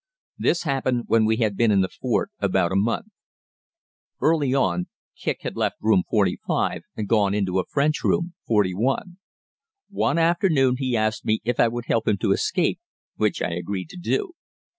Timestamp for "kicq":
5.15-5.41